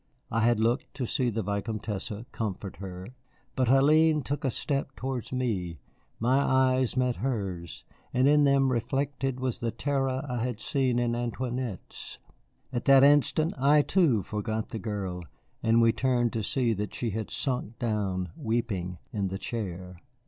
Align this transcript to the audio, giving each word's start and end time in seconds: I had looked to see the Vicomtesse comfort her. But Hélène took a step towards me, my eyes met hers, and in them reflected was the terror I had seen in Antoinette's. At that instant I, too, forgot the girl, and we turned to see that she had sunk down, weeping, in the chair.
I 0.31 0.39
had 0.39 0.59
looked 0.59 0.95
to 0.95 1.05
see 1.05 1.29
the 1.29 1.43
Vicomtesse 1.43 2.11
comfort 2.31 2.77
her. 2.77 3.05
But 3.55 3.67
Hélène 3.67 4.23
took 4.23 4.43
a 4.43 4.49
step 4.49 4.95
towards 4.95 5.31
me, 5.31 5.77
my 6.19 6.39
eyes 6.39 6.97
met 6.97 7.17
hers, 7.17 7.83
and 8.11 8.27
in 8.27 8.43
them 8.43 8.71
reflected 8.71 9.39
was 9.39 9.59
the 9.59 9.69
terror 9.69 10.25
I 10.27 10.39
had 10.41 10.59
seen 10.59 10.97
in 10.97 11.13
Antoinette's. 11.15 12.17
At 12.73 12.85
that 12.85 13.03
instant 13.03 13.53
I, 13.59 13.83
too, 13.83 14.23
forgot 14.23 14.69
the 14.69 14.79
girl, 14.79 15.21
and 15.61 15.83
we 15.83 15.91
turned 15.91 16.33
to 16.33 16.41
see 16.41 16.73
that 16.73 16.95
she 16.95 17.11
had 17.11 17.29
sunk 17.29 17.77
down, 17.77 18.31
weeping, 18.35 18.97
in 19.13 19.27
the 19.27 19.37
chair. 19.37 19.97